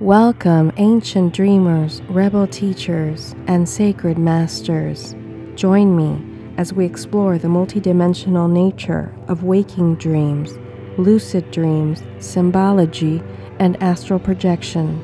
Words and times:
Welcome, 0.00 0.70
ancient 0.76 1.34
dreamers, 1.34 2.02
rebel 2.02 2.46
teachers, 2.46 3.34
and 3.48 3.68
sacred 3.68 4.16
masters. 4.16 5.16
Join 5.56 5.96
me 5.96 6.54
as 6.56 6.72
we 6.72 6.84
explore 6.84 7.36
the 7.36 7.48
multidimensional 7.48 8.48
nature 8.48 9.12
of 9.26 9.42
waking 9.42 9.96
dreams, 9.96 10.52
lucid 10.98 11.50
dreams, 11.50 12.04
symbology, 12.20 13.20
and 13.58 13.76
astral 13.82 14.20
projection. 14.20 15.02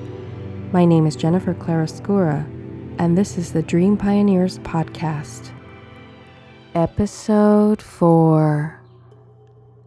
My 0.71 0.85
name 0.85 1.09
is 1.09 1.17
Jennifer 1.17 1.55
Claroscura, 1.55 2.45
and 3.01 3.19
this 3.19 3.37
is 3.37 3.53
the 3.53 3.63
Dream 3.63 3.97
Pioneers 3.97 4.61
Podcast. 4.61 5.51
Episode 6.77 7.83
4 7.83 8.81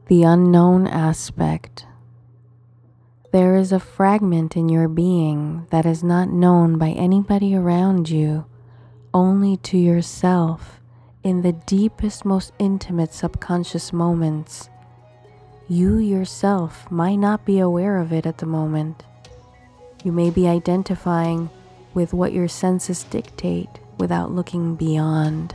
The 0.07 0.23
Unknown 0.23 0.85
Aspect. 0.85 1.85
There 3.33 3.57
is 3.57 3.73
a 3.73 3.79
fragment 3.79 4.55
in 4.55 4.69
your 4.69 4.87
being 4.87 5.67
that 5.69 5.85
is 5.85 6.01
not 6.01 6.29
known 6.29 6.77
by 6.77 6.91
anybody 6.91 7.53
around 7.53 8.09
you, 8.09 8.45
only 9.13 9.57
to 9.57 9.77
yourself 9.77 10.79
in 11.23 11.41
the 11.41 11.51
deepest, 11.51 12.23
most 12.23 12.53
intimate 12.57 13.13
subconscious 13.13 13.91
moments. 13.91 14.69
You 15.67 15.97
yourself 15.97 16.89
might 16.89 17.17
not 17.17 17.43
be 17.45 17.59
aware 17.59 17.97
of 17.97 18.13
it 18.13 18.25
at 18.25 18.37
the 18.37 18.45
moment. 18.45 19.03
You 20.05 20.13
may 20.13 20.29
be 20.29 20.47
identifying 20.47 21.49
with 21.93 22.13
what 22.13 22.31
your 22.31 22.47
senses 22.47 23.03
dictate 23.03 23.79
without 23.97 24.31
looking 24.31 24.75
beyond. 24.75 25.53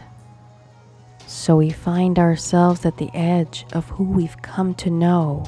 So 1.27 1.57
we 1.57 1.71
find 1.71 2.19
ourselves 2.19 2.85
at 2.85 2.99
the 2.99 3.11
edge 3.15 3.65
of 3.73 3.89
who 3.89 4.05
we've 4.05 4.43
come 4.43 4.75
to 4.75 4.91
know 4.91 5.47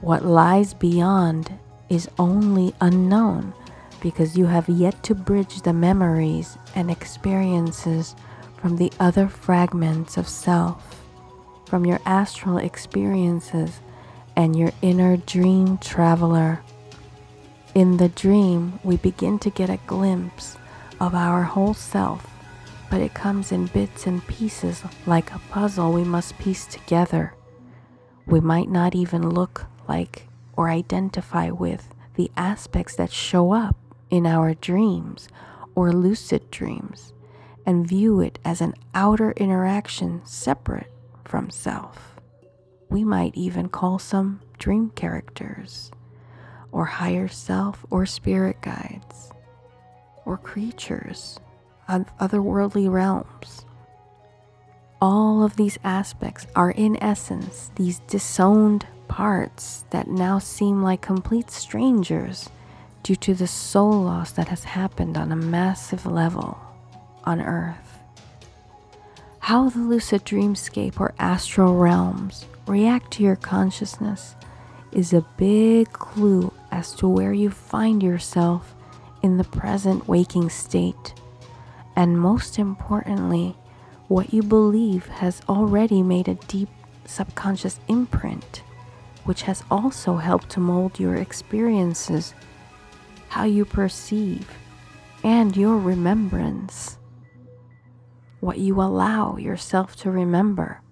what 0.00 0.24
lies 0.24 0.74
beyond 0.74 1.58
is 1.88 2.08
only 2.18 2.74
unknown 2.80 3.52
because 4.00 4.36
you 4.36 4.46
have 4.46 4.68
yet 4.68 5.02
to 5.02 5.14
bridge 5.14 5.62
the 5.62 5.72
memories 5.72 6.58
and 6.74 6.90
experiences 6.90 8.14
from 8.56 8.76
the 8.76 8.92
other 9.00 9.28
fragments 9.28 10.16
of 10.16 10.28
self, 10.28 11.02
from 11.66 11.86
your 11.86 12.00
astral 12.04 12.58
experiences 12.58 13.80
and 14.36 14.56
your 14.56 14.72
inner 14.82 15.16
dream 15.16 15.78
traveler. 15.78 16.60
In 17.74 17.96
the 17.96 18.08
dream, 18.10 18.78
we 18.82 18.96
begin 18.96 19.38
to 19.40 19.50
get 19.50 19.70
a 19.70 19.80
glimpse 19.86 20.56
of 21.00 21.14
our 21.14 21.42
whole 21.42 21.74
self, 21.74 22.26
but 22.90 23.00
it 23.00 23.14
comes 23.14 23.52
in 23.52 23.66
bits 23.66 24.06
and 24.06 24.26
pieces 24.26 24.82
like 25.06 25.32
a 25.32 25.40
puzzle 25.50 25.92
we 25.92 26.04
must 26.04 26.38
piece 26.38 26.66
together. 26.66 27.34
We 28.26 28.40
might 28.40 28.68
not 28.68 28.94
even 28.94 29.30
look 29.30 29.66
like 29.88 30.28
or 30.56 30.68
identify 30.68 31.50
with 31.50 31.94
the 32.14 32.30
aspects 32.36 32.96
that 32.96 33.12
show 33.12 33.52
up 33.52 33.76
in 34.10 34.26
our 34.26 34.54
dreams 34.54 35.28
or 35.74 35.92
lucid 35.92 36.50
dreams 36.50 37.12
and 37.66 37.86
view 37.86 38.20
it 38.20 38.38
as 38.44 38.60
an 38.60 38.74
outer 38.94 39.32
interaction 39.32 40.20
separate 40.24 40.92
from 41.24 41.50
self. 41.50 42.14
We 42.88 43.04
might 43.04 43.34
even 43.34 43.68
call 43.68 43.98
some 43.98 44.40
dream 44.58 44.90
characters 44.90 45.90
or 46.70 46.84
higher 46.84 47.28
self 47.28 47.84
or 47.90 48.06
spirit 48.06 48.60
guides 48.60 49.32
or 50.24 50.36
creatures 50.36 51.38
of 51.88 52.06
otherworldly 52.18 52.90
realms. 52.90 53.66
All 55.00 55.42
of 55.42 55.56
these 55.56 55.78
aspects 55.84 56.46
are, 56.56 56.70
in 56.70 56.96
essence, 57.02 57.70
these 57.76 57.98
disowned 58.00 58.86
parts 59.08 59.84
that 59.90 60.08
now 60.08 60.38
seem 60.38 60.82
like 60.82 61.00
complete 61.00 61.50
strangers 61.50 62.50
due 63.02 63.16
to 63.16 63.34
the 63.34 63.46
soul 63.46 64.02
loss 64.02 64.32
that 64.32 64.48
has 64.48 64.64
happened 64.64 65.16
on 65.16 65.30
a 65.30 65.36
massive 65.36 66.06
level 66.06 66.58
on 67.24 67.40
Earth. 67.40 67.98
How 69.40 69.68
the 69.68 69.78
lucid 69.80 70.24
dreamscape 70.24 70.98
or 70.98 71.14
astral 71.18 71.76
realms 71.76 72.46
react 72.66 73.12
to 73.12 73.22
your 73.22 73.36
consciousness 73.36 74.34
is 74.90 75.12
a 75.12 75.26
big 75.36 75.92
clue 75.92 76.52
as 76.70 76.92
to 76.94 77.08
where 77.08 77.32
you 77.32 77.50
find 77.50 78.02
yourself 78.02 78.74
in 79.22 79.36
the 79.36 79.44
present 79.44 80.08
waking 80.08 80.48
state, 80.48 81.14
and 81.94 82.18
most 82.18 82.58
importantly, 82.58 83.56
what 84.08 84.32
you 84.32 84.42
believe 84.42 85.06
has 85.06 85.42
already 85.48 86.02
made 86.02 86.28
a 86.28 86.34
deep 86.34 86.68
subconscious 87.06 87.80
imprint 87.88 88.62
which 89.24 89.42
has 89.42 89.64
also 89.70 90.16
helped 90.16 90.50
to 90.50 90.60
mold 90.60 91.00
your 91.00 91.16
experiences, 91.16 92.34
how 93.28 93.44
you 93.44 93.64
perceive, 93.64 94.48
and 95.22 95.56
your 95.56 95.78
remembrance. 95.78 96.98
What 98.40 98.58
you 98.58 98.80
allow 98.80 99.36
yourself 99.38 99.96
to 99.96 100.10
remember, 100.10 100.82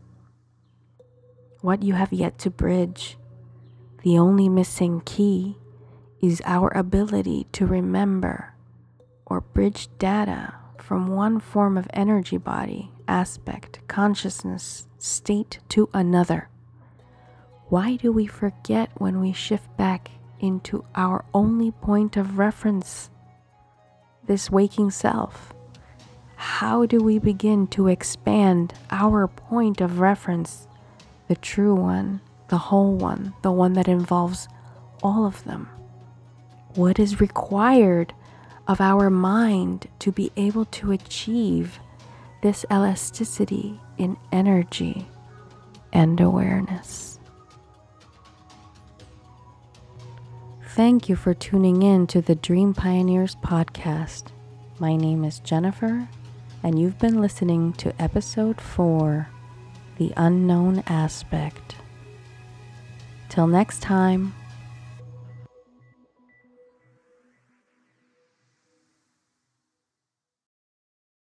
what 1.60 1.82
you 1.82 1.94
have 1.94 2.12
yet 2.12 2.38
to 2.38 2.50
bridge. 2.50 3.16
The 4.02 4.18
only 4.18 4.48
missing 4.48 5.02
key 5.04 5.58
is 6.20 6.42
our 6.44 6.76
ability 6.76 7.46
to 7.52 7.66
remember 7.66 8.54
or 9.26 9.40
bridge 9.40 9.88
data 9.98 10.54
from 10.78 11.08
one 11.08 11.40
form 11.40 11.78
of 11.78 11.86
energy 11.92 12.36
body, 12.36 12.90
aspect, 13.06 13.80
consciousness, 13.86 14.86
state 14.98 15.60
to 15.68 15.88
another. 15.94 16.48
Why 17.72 17.96
do 17.96 18.12
we 18.12 18.26
forget 18.26 18.90
when 18.98 19.18
we 19.18 19.32
shift 19.32 19.78
back 19.78 20.10
into 20.40 20.84
our 20.94 21.24
only 21.32 21.70
point 21.70 22.18
of 22.18 22.36
reference, 22.36 23.08
this 24.26 24.50
waking 24.50 24.90
self? 24.90 25.54
How 26.36 26.84
do 26.84 26.98
we 26.98 27.18
begin 27.18 27.66
to 27.68 27.88
expand 27.88 28.74
our 28.90 29.26
point 29.26 29.80
of 29.80 30.00
reference, 30.00 30.68
the 31.28 31.34
true 31.34 31.74
one, 31.74 32.20
the 32.48 32.58
whole 32.58 32.94
one, 32.94 33.32
the 33.40 33.50
one 33.50 33.72
that 33.72 33.88
involves 33.88 34.48
all 35.02 35.24
of 35.24 35.42
them? 35.44 35.70
What 36.74 36.98
is 36.98 37.22
required 37.22 38.12
of 38.68 38.82
our 38.82 39.08
mind 39.08 39.86
to 40.00 40.12
be 40.12 40.30
able 40.36 40.66
to 40.66 40.92
achieve 40.92 41.80
this 42.42 42.66
elasticity 42.70 43.80
in 43.96 44.18
energy 44.30 45.08
and 45.90 46.20
awareness? 46.20 47.11
Thank 50.74 51.10
you 51.10 51.16
for 51.16 51.34
tuning 51.34 51.82
in 51.82 52.06
to 52.06 52.22
the 52.22 52.34
Dream 52.34 52.72
Pioneers 52.72 53.36
podcast. 53.44 54.28
My 54.78 54.96
name 54.96 55.22
is 55.22 55.38
Jennifer, 55.40 56.08
and 56.62 56.78
you've 56.78 56.98
been 56.98 57.20
listening 57.20 57.74
to 57.74 57.92
episode 58.02 58.58
4 58.58 59.28
The 59.98 60.14
Unknown 60.16 60.82
Aspect. 60.86 61.76
Till 63.28 63.46
next 63.46 63.82
time. 63.82 64.32